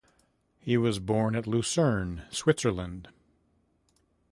He 0.57 0.77
was 0.77 0.97
born 0.97 1.35
at 1.35 1.45
Lucerne, 1.45 2.23
Switzerland. 2.31 3.09